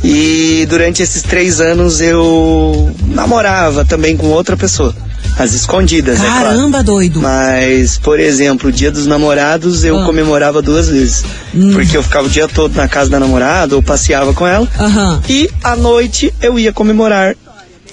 E 0.08 0.66
durante 0.70 1.02
esses 1.02 1.24
três 1.24 1.60
anos 1.60 2.00
eu 2.00 2.94
namorava 3.08 3.84
também 3.84 4.16
com 4.16 4.28
outra 4.28 4.56
pessoa. 4.56 4.94
Às 5.38 5.54
escondidas, 5.54 6.20
é 6.20 6.26
claro. 6.28 6.46
Caramba, 6.46 6.84
doido. 6.84 7.20
Mas, 7.20 7.98
por 7.98 8.20
exemplo, 8.20 8.70
o 8.70 8.72
dia 8.72 8.92
dos 8.92 9.08
namorados 9.08 9.84
eu 9.84 10.00
Ah. 10.00 10.06
comemorava 10.06 10.62
duas 10.62 10.88
vezes. 10.88 11.26
Hum. 11.54 11.72
Porque 11.74 11.98
eu 11.98 12.04
ficava 12.04 12.28
o 12.28 12.30
dia 12.30 12.48
todo 12.48 12.76
na 12.76 12.88
casa 12.88 13.10
da 13.10 13.20
namorada 13.20 13.76
ou 13.76 13.82
passeava 13.82 14.32
com 14.34 14.46
ela. 14.46 14.68
Aham. 14.80 15.22
E 15.28 15.50
à 15.64 15.76
noite 15.76 16.32
eu 16.42 16.58
ia 16.60 16.72
comemorar 16.72 17.36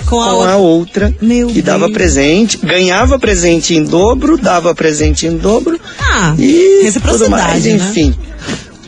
Com 0.06 0.20
a 0.20 0.24
com 0.26 0.30
outra. 0.34 0.52
a 0.52 0.56
outra. 0.56 1.14
Meu 1.22 1.50
e 1.50 1.62
dava 1.62 1.86
Deus. 1.86 1.92
presente, 1.96 2.58
ganhava 2.62 3.18
presente 3.18 3.74
em 3.74 3.82
dobro, 3.82 4.36
dava 4.36 4.74
presente 4.74 5.26
em 5.26 5.36
dobro. 5.36 5.80
Ah, 5.98 6.34
E 6.38 6.52
tudo 6.76 6.84
reciprocidade, 6.84 7.30
mais, 7.30 7.64
né? 7.64 8.14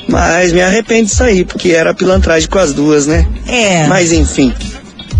Mas 0.08 0.52
me 0.52 0.60
arrependo 0.60 1.06
disso 1.06 1.22
aí, 1.22 1.44
porque 1.44 1.70
era 1.70 1.94
pilantragem 1.94 2.48
com 2.48 2.58
as 2.58 2.72
duas, 2.72 3.06
né? 3.06 3.26
É. 3.46 3.86
Mas 3.86 4.12
enfim, 4.12 4.52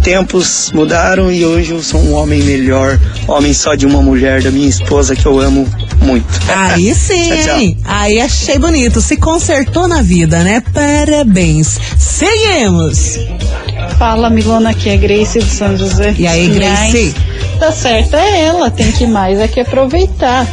tempos 0.02 0.70
mudaram 0.74 1.32
e 1.32 1.44
hoje 1.44 1.72
eu 1.72 1.82
sou 1.82 2.00
um 2.00 2.12
homem 2.12 2.42
melhor, 2.42 3.00
homem 3.26 3.54
só 3.54 3.74
de 3.74 3.86
uma 3.86 4.02
mulher, 4.02 4.42
da 4.42 4.50
minha 4.50 4.68
esposa 4.68 5.16
que 5.16 5.24
eu 5.24 5.40
amo 5.40 5.66
muito. 6.02 6.26
Aí 6.48 6.92
sim, 6.94 7.28
Tchau, 7.28 7.38
tchau. 7.44 7.58
hein? 7.58 7.78
Aí 7.84 8.20
achei 8.20 8.58
bonito. 8.58 9.00
Se 9.00 9.16
consertou 9.16 9.88
na 9.88 10.02
vida, 10.02 10.40
né? 10.44 10.62
Parabéns. 10.72 11.78
Seguimos. 11.98 13.18
Fala, 13.98 14.28
Milona, 14.28 14.70
aqui 14.70 14.90
é 14.90 14.96
Grace 14.96 15.38
de 15.38 15.50
São 15.50 15.76
José. 15.76 16.14
E 16.18 16.26
aí, 16.26 16.48
Grace? 16.48 16.92
Pinhais. 16.92 17.14
Tá 17.58 17.72
certo, 17.72 18.16
é 18.16 18.42
ela, 18.42 18.70
tem 18.70 18.90
que 18.92 19.06
mais 19.06 19.38
é 19.38 19.48
que 19.48 19.60
aproveitar. 19.60 20.46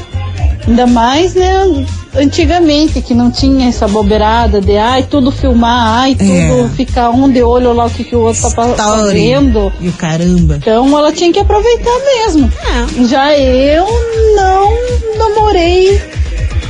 Ainda 0.67 0.86
mais, 0.86 1.34
né, 1.34 1.86
antigamente, 2.15 3.02
que 3.02 3.13
não 3.13 3.32
tinha 3.32 3.67
essa 3.69 3.88
bobeirada 3.88 4.60
de, 4.62 4.78
ai, 4.78 5.04
tudo 5.04 5.32
filmar, 5.32 6.00
ai, 6.02 6.15
tudo 6.15 6.32
É. 6.32 6.69
ficar 6.76 7.10
um 7.12 7.30
de 7.32 7.41
olho 7.41 7.74
lá 7.74 7.86
o 7.86 7.89
que, 7.89 8.04
que 8.04 8.15
o 8.15 8.21
outro 8.21 8.41
tá 8.41 8.47
Story. 8.50 8.76
fazendo. 9.08 9.71
E 9.80 9.88
o 9.89 9.93
caramba. 9.93 10.56
Então 10.58 10.97
ela 10.97 11.12
tinha 11.12 11.32
que 11.32 11.39
aproveitar 11.39 11.97
mesmo. 12.17 12.52
É. 13.02 13.08
Já 13.08 13.38
eu 13.38 13.86
não 14.36 14.71
namorei 15.17 16.02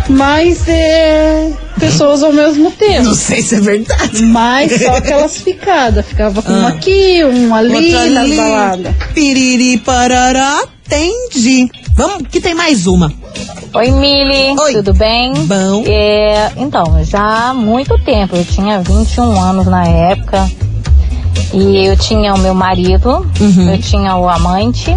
mais 0.09 0.67
é, 0.67 1.51
pessoas 1.79 2.21
ao 2.23 2.33
mesmo 2.33 2.69
tempo. 2.71 3.03
Não 3.03 3.13
sei 3.15 3.41
se 3.41 3.55
é 3.55 3.59
verdade. 3.61 4.23
Mas 4.23 4.81
só 4.81 4.95
aquelas 4.97 5.37
ficadas. 5.37 6.05
Ficava 6.05 6.41
com 6.41 6.51
um 6.51 6.65
Ah. 6.65 6.69
aqui, 6.69 7.23
um 7.23 7.53
ali 7.55 7.95
ali. 7.95 8.35
baladas. 8.35 8.93
Piriri 9.13 9.77
parará, 9.77 10.63
entendi. 10.85 11.69
Vamos, 11.95 12.27
que 12.29 12.39
tem 12.41 12.53
mais 12.53 12.87
uma. 12.87 13.11
Oi, 13.73 13.89
Mili, 13.91 14.55
Oi. 14.59 14.73
tudo 14.73 14.93
bem? 14.93 15.33
Bom. 15.45 15.83
É, 15.85 16.51
então, 16.57 17.03
já 17.03 17.49
há 17.49 17.53
muito 17.53 17.97
tempo, 17.99 18.35
eu 18.35 18.43
tinha 18.43 18.79
21 18.81 19.39
anos 19.41 19.65
na 19.65 19.85
época, 19.87 20.49
e 21.53 21.85
eu 21.85 21.95
tinha 21.95 22.33
o 22.33 22.37
meu 22.39 22.53
marido, 22.53 23.25
Uhum. 23.39 23.69
eu 23.71 23.77
tinha 23.79 24.15
o 24.17 24.27
amante, 24.27 24.95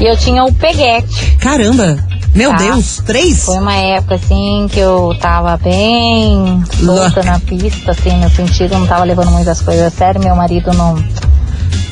e 0.00 0.04
eu 0.04 0.16
tinha 0.16 0.42
o 0.44 0.52
peguete. 0.52 1.36
Caramba. 1.38 1.98
Meu 2.34 2.50
Tá. 2.50 2.56
Deus, 2.58 3.02
três? 3.04 3.44
Foi 3.44 3.58
uma 3.58 3.74
época, 3.74 4.14
assim, 4.14 4.66
que 4.70 4.78
eu 4.78 5.14
tava 5.20 5.56
bem 5.58 6.62
Louca. 6.80 7.10
solta 7.10 7.22
na 7.24 7.40
pista, 7.40 7.90
assim, 7.90 8.16
no 8.16 8.30
sentido, 8.30 8.78
não 8.78 8.86
tava 8.86 9.04
levando 9.04 9.30
muitas 9.30 9.60
coisas 9.60 9.86
a 9.86 9.90
sério, 9.90 10.20
meu 10.22 10.34
marido 10.36 10.72
não, 10.72 10.96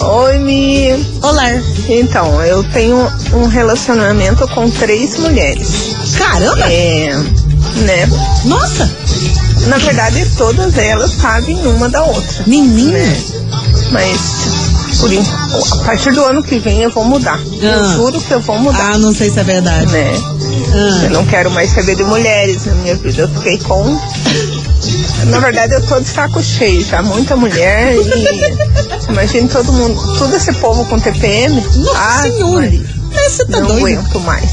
Oi, 0.00 0.38
Mi. 0.38 0.88
Olá. 1.22 1.44
Então, 1.88 2.42
eu 2.42 2.64
tenho 2.72 2.96
um 3.34 3.46
relacionamento 3.46 4.48
com 4.48 4.68
três 4.70 5.16
mulheres. 5.18 5.94
Caramba! 6.16 6.64
É, 6.72 7.12
né? 7.76 8.08
Nossa! 8.44 8.90
Na 9.68 9.78
verdade, 9.78 10.26
todas 10.36 10.76
elas 10.76 11.12
sabem 11.12 11.56
uma 11.66 11.88
da 11.88 12.02
outra. 12.02 12.42
Menina! 12.46 12.98
Né? 12.98 13.16
Mas, 13.90 14.37
por, 14.96 15.10
a 15.80 15.84
partir 15.84 16.12
do 16.12 16.24
ano 16.24 16.42
que 16.42 16.58
vem 16.58 16.82
eu 16.82 16.90
vou 16.90 17.04
mudar. 17.04 17.38
Ah. 17.38 17.64
Eu 17.64 17.92
juro 17.92 18.20
que 18.20 18.32
eu 18.32 18.40
vou 18.40 18.58
mudar. 18.58 18.92
Ah, 18.94 18.98
não 18.98 19.14
sei 19.14 19.30
se 19.30 19.38
é 19.38 19.44
verdade. 19.44 19.90
Né? 19.92 20.10
Ah. 20.72 21.04
Eu 21.04 21.10
não 21.10 21.26
quero 21.26 21.50
mais 21.50 21.70
saber 21.70 21.96
de 21.96 22.04
mulheres 22.04 22.64
na 22.66 22.74
minha 22.74 22.94
vida. 22.96 23.22
Eu 23.22 23.28
fiquei 23.28 23.58
com. 23.58 23.98
Na 25.26 25.40
verdade, 25.40 25.74
eu 25.74 25.86
tô 25.86 26.00
de 26.00 26.08
saco 26.08 26.42
cheio 26.42 26.84
já. 26.84 27.02
Muita 27.02 27.36
mulher 27.36 27.94
e. 27.94 29.08
Imagina 29.10 29.48
todo 29.48 29.72
mundo. 29.72 30.18
Todo 30.18 30.34
esse 30.36 30.52
povo 30.54 30.84
com 30.86 30.98
TPM. 30.98 31.60
Nossa 31.76 31.98
ah, 31.98 32.22
Senhora. 32.22 32.60
Maria. 32.60 32.98
Você 33.28 33.44
tá 33.46 33.60
não 33.60 33.68
doido? 33.68 34.00
aguento 34.00 34.20
mais. 34.20 34.50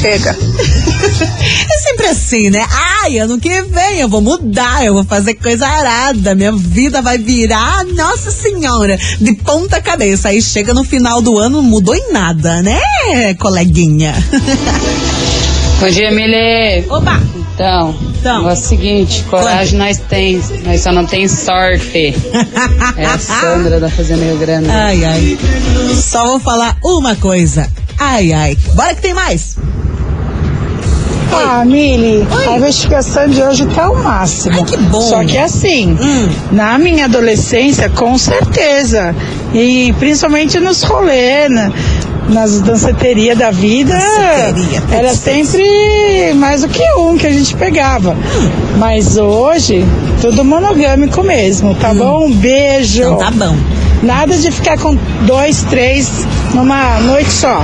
Chega. 0.00 0.36
É 1.10 1.78
sempre 1.78 2.06
assim, 2.06 2.50
né? 2.50 2.66
Ai, 3.02 3.18
ano 3.18 3.38
que 3.38 3.62
vem 3.62 4.00
eu 4.00 4.08
vou 4.08 4.20
mudar, 4.20 4.84
eu 4.84 4.94
vou 4.94 5.04
fazer 5.04 5.34
coisa 5.34 5.66
arada, 5.66 6.34
minha 6.34 6.52
vida 6.52 7.00
vai 7.00 7.18
virar, 7.18 7.84
nossa 7.84 8.30
senhora, 8.30 8.98
de 9.20 9.32
ponta 9.34 9.80
cabeça. 9.80 10.28
Aí 10.28 10.42
chega 10.42 10.74
no 10.74 10.84
final 10.84 11.22
do 11.22 11.38
ano, 11.38 11.62
não 11.62 11.68
mudou 11.68 11.94
em 11.94 12.12
nada, 12.12 12.62
né, 12.62 12.80
coleguinha? 13.38 14.14
Bom 15.80 15.88
dia, 15.90 16.10
Mile. 16.10 16.84
Opa! 16.90 17.20
Então, 17.54 17.96
Então. 18.20 18.48
é 18.48 18.52
o 18.52 18.56
seguinte, 18.56 19.24
coragem 19.28 19.78
nós 19.78 19.98
tem, 20.08 20.40
nós 20.64 20.80
só 20.80 20.92
não 20.92 21.04
tem 21.06 21.26
sorte. 21.26 22.14
É 22.96 23.04
a 23.06 23.18
Sandra 23.18 23.80
da 23.80 23.88
Fazenda 23.90 24.24
Rio 24.24 24.38
Grande. 24.38 24.70
Ai, 24.70 25.04
ai. 25.04 25.38
Só 26.00 26.24
vou 26.24 26.40
falar 26.40 26.76
uma 26.84 27.16
coisa. 27.16 27.68
Ai, 27.98 28.32
ai. 28.32 28.56
Bora 28.74 28.94
que 28.94 29.02
tem 29.02 29.12
mais. 29.14 29.56
Ah, 31.32 31.64
Mili, 31.64 32.26
a 32.48 32.56
investigação 32.56 33.28
de 33.28 33.42
hoje 33.42 33.66
tá 33.66 33.90
o 33.90 33.96
máximo. 34.02 34.64
que 34.64 34.76
bom. 34.76 35.00
Só 35.00 35.24
que 35.24 35.36
assim, 35.38 35.96
Hum. 36.00 36.28
na 36.52 36.78
minha 36.78 37.04
adolescência, 37.04 37.88
com 37.90 38.16
certeza. 38.18 39.14
E 39.54 39.92
principalmente 39.98 40.58
nos 40.60 40.82
rolês, 40.82 41.50
né? 41.50 41.72
nas 42.28 42.60
danceterias 42.60 43.38
da 43.38 43.50
vida, 43.50 43.94
Danceteria, 43.94 44.82
era 44.90 45.14
sempre 45.14 46.34
mais 46.34 46.60
do 46.60 46.68
que 46.68 46.82
um 46.98 47.16
que 47.16 47.26
a 47.26 47.30
gente 47.30 47.56
pegava. 47.56 48.14
Mas 48.76 49.16
hoje, 49.16 49.82
tudo 50.20 50.44
monogâmico 50.44 51.22
mesmo, 51.22 51.74
tá 51.76 51.94
bom? 51.94 52.26
Um 52.26 52.32
beijo. 52.32 53.00
Então 53.02 53.16
tá 53.16 53.30
bom. 53.30 53.56
Nada 54.02 54.36
de 54.36 54.50
ficar 54.50 54.78
com 54.78 54.94
dois, 55.22 55.62
três 55.70 56.26
numa 56.54 57.00
noite 57.00 57.30
só. 57.30 57.62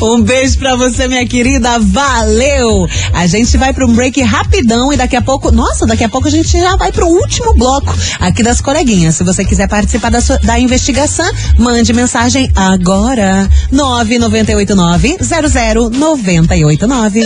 um 0.02 0.22
beijo 0.22 0.58
pra 0.58 0.76
você, 0.76 1.08
minha 1.08 1.26
querida. 1.26 1.78
Valeu! 1.78 2.86
A 3.12 3.26
gente 3.26 3.56
vai 3.56 3.72
pra 3.72 3.84
um 3.86 3.94
break 3.94 4.20
rapidão 4.22 4.92
e 4.92 4.96
daqui 4.96 5.16
a 5.16 5.22
pouco, 5.22 5.50
nossa, 5.50 5.86
daqui 5.86 6.04
a 6.04 6.08
pouco 6.08 6.28
a 6.28 6.30
gente 6.30 6.58
já 6.58 6.76
vai 6.76 6.92
pro 6.92 7.06
último 7.06 7.54
bloco 7.54 7.94
aqui 8.20 8.42
das 8.42 8.60
coleguinhas. 8.60 9.16
Se 9.16 9.24
você 9.24 9.44
quiser 9.44 9.68
participar 9.68 10.10
da, 10.10 10.20
sua- 10.20 10.38
da 10.38 10.58
investigação, 10.58 11.30
mande 11.58 11.92
mensagem 11.92 12.50
agora. 12.54 13.48
9989 13.70 15.16
00989. 15.20 17.20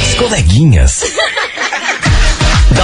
As 0.00 0.14
coleguinhas. 0.14 1.02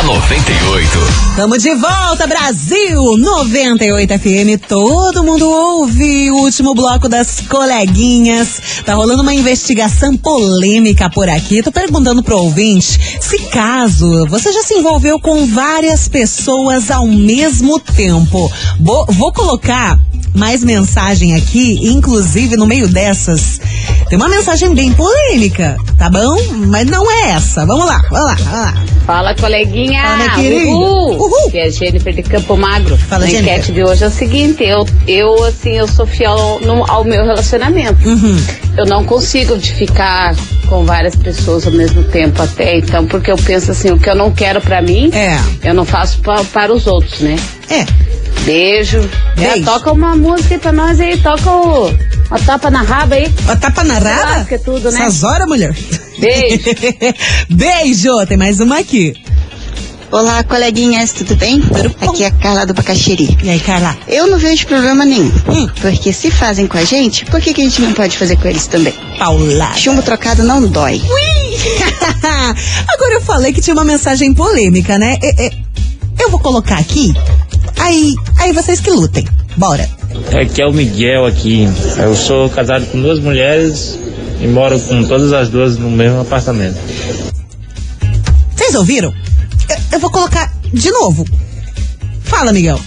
Da 0.01 0.03
98. 0.03 0.99
Tamo 1.37 1.59
de 1.59 1.75
volta, 1.75 2.27
Brasil! 2.27 3.19
98 3.19 4.19
FM, 4.19 4.67
todo 4.67 5.25
mundo 5.25 5.49
ouve. 5.49 6.31
O 6.31 6.37
último 6.37 6.75
bloco 6.75 7.09
das 7.09 7.41
coleguinhas. 7.41 8.83
Tá 8.85 8.95
rolando 8.95 9.23
uma 9.23 9.35
investigação 9.35 10.17
polêmica 10.17 11.11
por 11.11 11.29
aqui. 11.29 11.63
Tô 11.63 11.71
perguntando 11.71 12.23
pro 12.23 12.39
ouvinte 12.39 12.99
se 13.21 13.39
caso 13.51 14.27
você 14.29 14.53
já 14.53 14.63
se 14.63 14.75
envolveu 14.75 15.19
com 15.21 15.47
várias 15.47 16.09
pessoas 16.09 16.91
ao 16.91 17.07
mesmo 17.07 17.79
tempo. 17.79 18.51
Vou 18.79 19.33
colocar 19.33 19.99
mais 20.35 20.63
mensagem 20.63 21.35
aqui, 21.35 21.79
inclusive 21.83 22.57
no 22.57 22.67
meio 22.67 22.89
dessas. 22.89 23.61
Tem 24.11 24.19
uma 24.19 24.29
mensagem 24.29 24.75
bem 24.75 24.93
polêmica, 24.93 25.77
tá 25.97 26.11
bom? 26.11 26.37
Mas 26.67 26.85
não 26.87 27.09
é 27.11 27.31
essa. 27.31 27.65
Vamos 27.65 27.87
lá, 27.87 28.03
vamos 28.11 28.27
lá, 28.27 28.35
vamos 28.35 28.53
lá. 28.61 28.75
Fala, 29.07 29.35
coleguinha! 29.37 30.03
Fala, 30.03 30.31
querida. 30.35 30.71
Uhul! 30.71 31.17
Uhul. 31.17 31.51
Que 31.53 31.59
é 31.59 31.71
Jennifer 31.71 32.13
de 32.13 32.23
Campo 32.25 32.57
Magro. 32.57 32.97
Fala, 32.97 33.25
a 33.25 33.29
Jennifer. 33.29 33.53
enquete 33.55 33.73
de 33.73 33.85
hoje 33.85 34.03
é 34.03 34.09
o 34.09 34.11
seguinte, 34.11 34.65
eu, 34.65 34.85
eu 35.07 35.45
assim, 35.45 35.71
eu 35.79 35.87
sou 35.87 36.07
fiel 36.07 36.59
no- 36.63 36.85
ao 36.91 37.05
meu 37.05 37.25
relacionamento. 37.25 38.07
Uhum. 38.09 38.37
Eu 38.77 38.85
não 38.85 39.05
consigo 39.05 39.57
de 39.57 39.73
ficar 39.75 40.35
com 40.69 40.85
várias 40.85 41.15
pessoas 41.15 41.65
ao 41.67 41.73
mesmo 41.73 42.03
tempo 42.05 42.43
até, 42.43 42.79
então, 42.79 43.07
porque 43.07 43.31
eu 43.31 43.37
penso 43.37 43.71
assim, 43.71 43.91
o 43.93 43.99
que 43.99 44.11
eu 44.11 44.15
não 44.17 44.33
quero 44.33 44.61
pra 44.61 44.83
mim, 44.83 45.11
É. 45.15 45.39
eu 45.63 45.73
não 45.75 45.85
faço 45.85 46.19
pa- 46.21 46.43
para 46.53 46.73
os 46.75 46.87
outros, 46.89 47.21
né? 47.21 47.37
É. 47.71 47.87
Beijo. 48.45 49.01
Já 49.37 49.53
Beijo. 49.53 49.65
toca 49.65 49.93
uma 49.93 50.17
música 50.17 50.55
aí 50.55 50.61
pra 50.61 50.73
nós 50.73 50.99
aí, 51.01 51.17
toca 51.19 51.51
o, 51.51 51.93
uma 52.31 52.39
tapa 52.39 52.71
na 52.71 52.83
raba 52.83 53.17
aí. 53.17 53.33
Ó, 53.49 53.57
tapa 53.57 53.83
na 53.83 53.95
raba? 53.95 54.39
Lasca 54.39 54.59
tudo, 54.61 54.91
né? 54.93 55.01
Essas 55.01 55.25
horas, 55.25 55.49
mulher. 55.49 55.77
Beijo. 56.19 56.65
Beijo. 57.51 58.27
Tem 58.27 58.37
mais 58.37 58.61
uma 58.61 58.79
aqui. 58.79 59.15
Olá, 60.13 60.43
coleguinhas, 60.43 61.13
tudo 61.13 61.37
bem? 61.37 61.61
Aqui 62.01 62.25
é 62.25 62.27
a 62.27 62.31
Carla 62.31 62.67
do 62.67 62.75
Bacaxiri. 62.75 63.37
E 63.43 63.51
aí, 63.51 63.61
Carla? 63.61 63.97
Eu 64.09 64.29
não 64.29 64.39
vejo 64.39 64.67
problema 64.67 65.05
nenhum. 65.05 65.31
Hum. 65.49 65.69
Porque 65.81 66.13
se 66.13 66.31
fazem 66.31 66.67
com 66.67 66.79
a 66.79 66.85
gente, 66.85 67.25
por 67.27 67.41
que, 67.41 67.53
que 67.53 67.61
a 67.61 67.65
gente 67.65 67.81
não 67.83 67.93
pode 67.93 68.17
fazer 68.17 68.37
com 68.37 68.49
eles 68.49 68.67
também? 68.67 68.95
Paula. 69.19 69.73
Chumbo 69.75 70.03
trocado 70.03 70.43
não 70.43 70.67
dói. 70.67 71.01
Agora 72.93 73.15
eu 73.15 73.21
falei 73.21 73.53
que 73.53 73.61
tinha 73.61 73.75
uma 73.75 73.85
mensagem 73.85 74.35
polêmica, 74.35 74.99
né? 74.99 75.17
É, 75.23 75.47
é, 75.47 75.51
eu 76.19 76.31
vou 76.31 76.41
colocar 76.41 76.79
aqui. 76.79 77.13
Aí, 77.79 78.15
aí 78.39 78.53
vocês 78.53 78.81
que 78.81 78.91
lutem. 78.91 79.27
Bora. 79.57 80.00
É 80.33 80.45
que 80.45 80.63
é 80.63 80.67
o 80.67 80.73
Miguel 80.73 81.27
aqui. 81.27 81.69
Eu 81.99 82.15
sou 82.15 82.49
casado 82.49 82.87
com 82.87 83.01
duas 83.01 83.19
mulheres 83.19 83.99
e 84.41 84.47
moro 84.47 84.79
com 84.81 85.05
todas 85.05 85.33
as 85.33 85.49
duas 85.49 85.77
no 85.77 85.91
mesmo 85.91 86.21
apartamento. 86.21 86.79
Vocês 88.55 88.75
ouviram? 88.75 89.13
Eu, 89.69 89.77
eu 89.93 89.99
vou 89.99 90.11
colocar 90.11 90.53
de 90.73 90.91
novo. 90.91 91.27
Fala, 92.23 92.53
Miguel. 92.53 92.81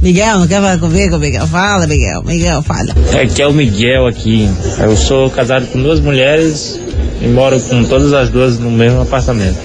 Miguel, 0.00 0.38
não 0.40 0.46
quer 0.46 0.60
falar 0.60 0.78
comigo, 0.78 1.18
Miguel? 1.18 1.46
Fala, 1.46 1.86
Miguel. 1.86 2.22
Miguel, 2.22 2.62
fala. 2.62 2.94
É 3.12 3.26
que 3.26 3.42
é 3.42 3.46
o 3.46 3.52
Miguel 3.52 4.06
aqui. 4.06 4.48
Eu 4.78 4.96
sou 4.96 5.30
casado 5.30 5.66
com 5.66 5.82
duas 5.82 6.00
mulheres 6.00 6.78
e 7.20 7.26
moro 7.26 7.60
com 7.60 7.84
todas 7.84 8.12
as 8.12 8.30
duas 8.30 8.58
no 8.58 8.70
mesmo 8.70 9.02
apartamento. 9.02 9.58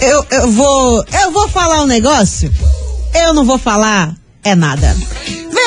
Eu, 0.00 0.24
eu 0.30 0.50
vou. 0.50 1.04
Eu 1.22 1.32
vou 1.32 1.48
falar 1.48 1.82
um 1.82 1.86
negócio. 1.86 2.52
Eu 3.14 3.34
não 3.34 3.44
vou 3.44 3.58
falar 3.58 4.14
é 4.44 4.54
nada. 4.54 4.94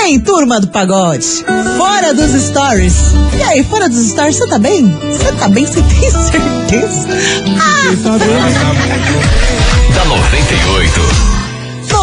Vem, 0.05 0.19
turma 0.19 0.59
do 0.59 0.67
pagode. 0.67 1.43
Fora 1.77 2.13
dos 2.13 2.29
stories. 2.39 2.93
E 3.35 3.41
aí, 3.41 3.63
fora 3.63 3.89
dos 3.89 4.07
stories, 4.09 4.35
você 4.35 4.45
tá 4.45 4.59
bem? 4.59 4.87
Você 4.87 5.31
tá 5.31 5.47
bem? 5.47 5.65
Você 5.65 5.81
tem 5.99 6.11
certeza? 6.11 7.07
Ah! 7.59 7.91
Da 9.95 10.05
98. 10.05 11.34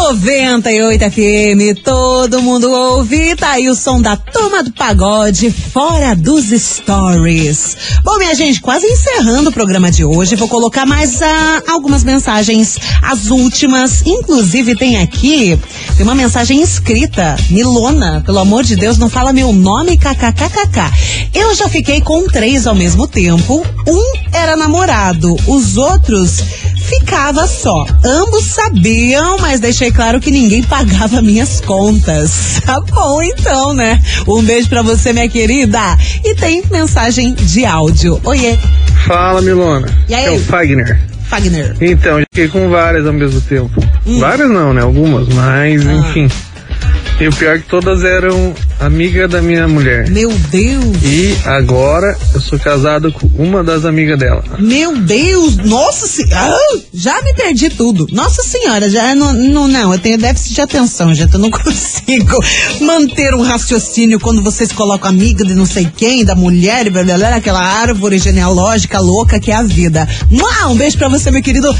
98 0.03 1.11
FM, 1.11 1.81
todo 1.81 2.41
mundo 2.41 2.69
ouve, 2.69 3.37
tá 3.37 3.51
aí 3.51 3.69
o 3.69 3.73
som 3.73 4.01
da 4.01 4.17
turma 4.17 4.61
do 4.61 4.69
pagode, 4.73 5.49
fora 5.49 6.13
dos 6.13 6.49
stories. 6.49 7.77
Bom, 8.03 8.17
minha 8.17 8.35
gente, 8.35 8.59
quase 8.59 8.85
encerrando 8.85 9.49
o 9.49 9.53
programa 9.53 9.89
de 9.89 10.03
hoje, 10.03 10.35
vou 10.35 10.49
colocar 10.49 10.85
mais 10.85 11.21
ah, 11.21 11.63
algumas 11.69 12.03
mensagens, 12.03 12.77
as 13.01 13.29
últimas, 13.29 14.05
inclusive 14.05 14.75
tem 14.75 14.97
aqui, 14.97 15.57
tem 15.95 16.03
uma 16.03 16.13
mensagem 16.13 16.61
escrita, 16.61 17.37
Milona, 17.49 18.21
pelo 18.25 18.39
amor 18.39 18.65
de 18.65 18.75
Deus, 18.75 18.97
não 18.97 19.09
fala 19.09 19.31
meu 19.31 19.53
nome, 19.53 19.97
kkkk. 19.97 21.31
Eu 21.33 21.55
já 21.55 21.69
fiquei 21.69 22.01
com 22.01 22.27
três 22.27 22.67
ao 22.67 22.75
mesmo 22.75 23.07
tempo, 23.07 23.65
um 23.87 24.13
era 24.33 24.57
namorado, 24.57 25.33
os 25.47 25.77
outros 25.77 26.43
ficava 26.99 27.47
só. 27.47 27.85
Ambos 28.03 28.45
sabiam, 28.45 29.37
mas 29.39 29.59
deixei 29.59 29.91
claro 29.91 30.19
que 30.19 30.31
ninguém 30.31 30.63
pagava 30.63 31.21
minhas 31.21 31.61
contas. 31.61 32.61
Tá 32.65 32.79
bom, 32.81 33.21
então, 33.21 33.73
né? 33.73 34.01
Um 34.27 34.41
beijo 34.43 34.69
pra 34.69 34.81
você, 34.81 35.13
minha 35.13 35.29
querida. 35.29 35.79
E 36.23 36.35
tem 36.35 36.63
mensagem 36.71 37.33
de 37.33 37.65
áudio. 37.65 38.19
Oiê. 38.23 38.57
Fala, 39.07 39.41
Milona. 39.41 39.87
E 40.07 40.13
aí? 40.13 40.25
É 40.25 40.31
o 40.31 40.39
Fagner. 40.39 40.99
Fagner. 41.29 41.75
Então, 41.81 42.19
fiquei 42.31 42.47
com 42.47 42.69
várias 42.69 43.07
ao 43.07 43.13
mesmo 43.13 43.41
tempo. 43.41 43.83
Várias 44.19 44.49
não, 44.49 44.73
né? 44.73 44.81
Algumas, 44.81 45.27
mas 45.29 45.83
enfim. 45.83 46.29
E 47.23 47.27
o 47.29 47.31
pior 47.31 47.55
é 47.55 47.59
que 47.59 47.69
todas 47.69 48.03
eram 48.03 48.53
amiga 48.81 49.29
da 49.29 49.41
minha 49.41 49.65
mulher. 49.65 50.09
Meu 50.09 50.29
Deus! 50.29 50.97
E 51.01 51.37
agora 51.45 52.17
eu 52.33 52.41
sou 52.41 52.59
casado 52.59 53.13
com 53.13 53.27
uma 53.41 53.63
das 53.63 53.85
amigas 53.85 54.19
dela. 54.19 54.43
Meu 54.59 54.97
Deus, 54.97 55.55
nossa 55.55 56.05
senhora, 56.05 56.59
já 56.93 57.21
me 57.21 57.33
perdi 57.33 57.69
tudo. 57.69 58.07
Nossa 58.11 58.43
senhora, 58.43 58.89
já 58.89 59.15
não, 59.15 59.31
não, 59.31 59.69
não, 59.69 59.93
eu 59.93 59.99
tenho 59.99 60.17
déficit 60.17 60.55
de 60.55 60.61
atenção, 60.63 61.15
gente, 61.15 61.33
eu 61.33 61.39
não 61.39 61.47
consigo 61.49 62.43
manter 62.81 63.33
um 63.33 63.41
raciocínio 63.41 64.19
quando 64.19 64.43
vocês 64.43 64.73
colocam 64.73 65.09
amiga 65.09 65.45
de 65.45 65.55
não 65.55 65.65
sei 65.65 65.87
quem, 65.95 66.25
da 66.25 66.35
mulher, 66.35 66.89
blá, 66.89 67.05
blá, 67.05 67.17
blá, 67.17 67.35
aquela 67.35 67.63
árvore 67.63 68.17
genealógica 68.17 68.99
louca 68.99 69.39
que 69.39 69.49
é 69.49 69.55
a 69.55 69.63
vida. 69.63 70.05
Mua, 70.29 70.67
Um 70.67 70.75
beijo 70.75 70.97
pra 70.97 71.07
você, 71.07 71.31
meu 71.31 71.41
querido 71.41 71.73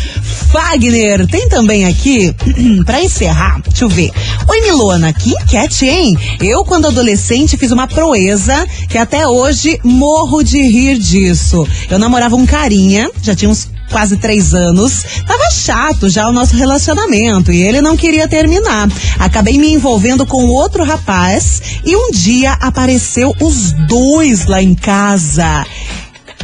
Fagner. 0.53 1.27
Tem 1.27 1.49
também 1.49 1.85
aqui, 1.85 2.33
pra 2.85 3.03
encerrar, 3.03 3.61
deixa 3.67 3.83
eu 3.83 3.89
ver. 3.89 4.09
Oi, 4.47 4.61
Milona, 4.61 5.11
que 5.33 5.43
enquete, 5.43 5.85
hein? 5.85 6.17
Eu, 6.39 6.63
quando 6.63 6.87
adolescente, 6.87 7.57
fiz 7.57 7.71
uma 7.71 7.87
proeza 7.87 8.67
que 8.89 8.97
até 8.97 9.27
hoje 9.27 9.79
morro 9.83 10.43
de 10.43 10.61
rir 10.61 10.97
disso. 10.97 11.67
Eu 11.89 11.97
namorava 11.97 12.35
um 12.35 12.45
carinha, 12.45 13.09
já 13.21 13.35
tinha 13.35 13.49
uns 13.49 13.69
quase 13.91 14.17
três 14.17 14.53
anos. 14.53 15.03
Tava 15.25 15.49
chato 15.51 16.09
já 16.09 16.27
o 16.27 16.31
nosso 16.31 16.55
relacionamento 16.55 17.51
e 17.51 17.61
ele 17.61 17.81
não 17.81 17.95
queria 17.95 18.27
terminar. 18.27 18.87
Acabei 19.19 19.57
me 19.57 19.71
envolvendo 19.71 20.25
com 20.25 20.45
outro 20.45 20.83
rapaz 20.83 21.61
e 21.85 21.95
um 21.95 22.11
dia 22.11 22.53
apareceu 22.53 23.33
os 23.39 23.71
dois 23.87 24.45
lá 24.45 24.61
em 24.61 24.75
casa. 24.75 25.65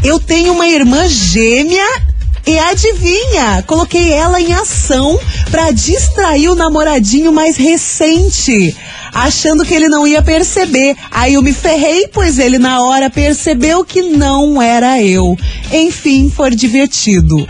Eu 0.04 0.20
tenho 0.20 0.54
uma 0.54 0.68
irmã 0.68 1.08
gêmea 1.08 1.86
e 2.50 2.58
adivinha, 2.58 3.64
coloquei 3.68 4.12
ela 4.12 4.42
em 4.42 4.52
ação 4.54 5.20
pra 5.52 5.70
distrair 5.70 6.50
o 6.50 6.56
namoradinho 6.56 7.32
mais 7.32 7.56
recente, 7.56 8.76
achando 9.14 9.64
que 9.64 9.72
ele 9.72 9.88
não 9.88 10.08
ia 10.08 10.20
perceber. 10.24 10.96
Aí 11.12 11.36
eu 11.36 11.44
me 11.44 11.54
ferrei, 11.54 12.08
pois 12.08 12.40
ele 12.40 12.58
na 12.58 12.82
hora 12.82 13.08
percebeu 13.08 13.86
que 13.86 14.02
não 14.02 14.60
era 14.60 15.00
eu. 15.00 15.38
Enfim, 15.72 16.34
foi 16.36 16.50
divertido. 16.56 17.48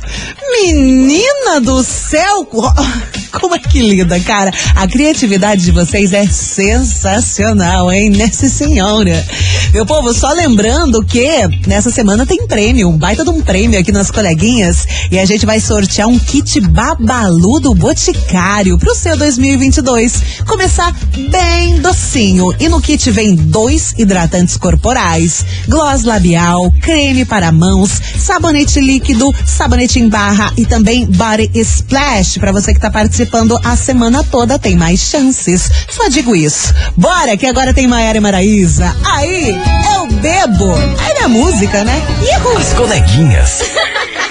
Menina 0.52 1.62
do 1.62 1.82
céu! 1.82 2.46
Como 3.40 3.56
é 3.56 3.60
que 3.60 3.80
lida, 3.80 4.20
cara? 4.20 4.52
A 4.76 4.88
criatividade 4.88 5.64
de 5.64 5.72
vocês 5.72 6.14
é 6.14 6.26
sensacional, 6.26 7.92
hein? 7.92 8.10
Nessa 8.10 8.50
senhora. 8.50 9.26
Meu 9.72 9.86
povo, 9.86 10.14
só 10.14 10.32
lembrando 10.32 11.04
que 11.04 11.28
nessa 11.68 11.92
semana 11.92 12.26
tem 12.26 12.48
prêmio, 12.48 12.90
um 12.90 12.98
baita 12.98 13.24
de 13.24 13.30
um 13.30 13.42
prêmio 13.42 13.80
aqui 13.80 13.92
nas 13.92 14.10
coleguinhas. 14.10 14.88
E 15.12 15.20
a 15.20 15.26
gente 15.26 15.46
vai 15.46 15.60
sortear 15.60 16.08
um 16.08 16.18
kit 16.18 16.60
babalu 16.62 17.60
do 17.60 17.76
Boticário 17.76 18.78
pro 18.78 18.96
seu 18.96 19.16
2022. 19.16 20.42
Começar 20.48 20.96
bem 21.30 21.80
docinho. 21.80 22.54
E 22.60 22.68
no 22.68 22.82
kit 22.82 23.12
vem 23.12 23.36
dois 23.36 23.94
hidratantes 23.98 24.58
corporais, 24.58 25.46
gloss 25.68 26.04
labial, 26.04 26.72
creme 26.82 27.26
para 27.26 27.52
mãos, 27.52 27.92
sabonete 28.18 28.80
líquido, 28.80 29.34
sabonete 29.46 30.00
em 30.00 30.10
barra 30.10 30.52
e 30.58 30.66
também 30.66 31.06
body 31.06 31.52
splash 31.54 32.38
para 32.40 32.52
você 32.52 32.74
que 32.74 32.80
tá 32.80 32.90
participando 32.90 33.19
a 33.64 33.76
semana 33.76 34.24
toda 34.24 34.58
tem 34.58 34.76
mais 34.76 35.00
chances. 35.00 35.70
Só 35.90 36.08
digo 36.08 36.36
isso. 36.36 36.74
Bora 36.96 37.36
que 37.36 37.46
agora 37.46 37.74
tem 37.74 37.88
Maiara 37.88 38.18
e 38.18 38.22
Maraísa. 38.22 38.96
Aí 39.04 39.50
eu 39.96 40.08
bebo. 40.08 40.74
Aí 40.74 41.24
é 41.24 41.28
música, 41.28 41.84
né? 41.84 42.02
Ihu. 42.22 42.58
As 42.58 42.74
coleguinhas. 42.74 43.62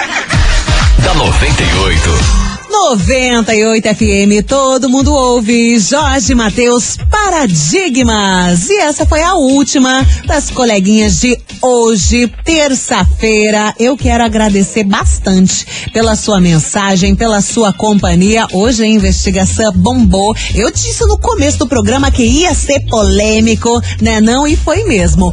da 1.05 1.15
98. 1.15 2.48
98 2.71 3.89
FM, 3.95 4.47
todo 4.47 4.91
mundo 4.91 5.13
ouve. 5.13 5.79
Jorge 5.79 6.35
Matheus 6.35 6.97
Paradigmas. 7.11 8.69
E 8.69 8.79
essa 8.81 9.07
foi 9.07 9.23
a 9.23 9.35
última 9.35 10.07
das 10.27 10.51
coleguinhas 10.51 11.21
de 11.21 11.39
hoje, 11.63 12.31
terça-feira. 12.45 13.75
Eu 13.79 13.97
quero 13.97 14.23
agradecer 14.23 14.85
bastante 14.85 15.67
pela 15.93 16.15
sua 16.15 16.41
mensagem, 16.41 17.17
pela 17.17 17.41
sua 17.41 17.73
companhia. 17.73 18.47
Hoje 18.53 18.85
a 18.85 18.87
investigação 18.87 19.73
bombou. 19.73 20.37
Eu 20.55 20.71
disse 20.71 21.05
no 21.07 21.19
começo 21.19 21.59
do 21.59 21.67
programa 21.67 22.11
que 22.11 22.23
ia 22.23 22.55
ser 22.55 22.81
polêmico, 22.81 23.81
né? 24.01 24.21
Não, 24.21 24.47
e 24.47 24.57
foi 24.57 24.85
mesmo. 24.85 25.33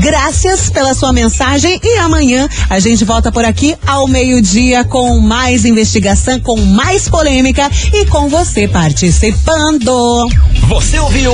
Graças 0.00 0.68
pela 0.70 0.94
sua 0.94 1.12
mensagem 1.12 1.80
e 1.82 1.98
amanhã 1.98 2.48
a 2.68 2.78
gente 2.78 3.04
volta 3.04 3.32
por 3.32 3.44
aqui 3.44 3.74
ao 3.86 4.06
meio-dia 4.06 4.84
com 4.84 5.18
mais 5.20 5.64
investigação, 5.64 6.38
com 6.38 6.65
mais 6.66 7.08
polêmica 7.08 7.70
e 7.92 8.04
com 8.06 8.28
você 8.28 8.66
participando. 8.66 10.28
Você 10.68 10.98
ouviu? 10.98 11.32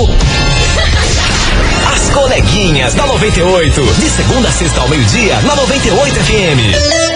As 1.95 2.11
coleguinhas 2.11 2.95
da 2.95 3.07
98. 3.07 3.81
De 3.99 4.11
segunda 4.11 4.49
a 4.49 4.53
sexta 4.53 4.81
ao 4.81 4.89
meio-dia, 4.89 5.41
na 5.43 5.57
98 5.57 6.15
FM. 6.15 7.12